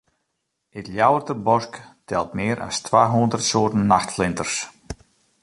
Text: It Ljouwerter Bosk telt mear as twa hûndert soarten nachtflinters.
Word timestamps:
It 0.79 0.87
Ljouwerter 0.93 1.37
Bosk 1.45 1.73
telt 2.07 2.31
mear 2.37 2.57
as 2.67 2.77
twa 2.85 3.01
hûndert 3.11 3.45
soarten 3.49 3.87
nachtflinters. 3.91 4.55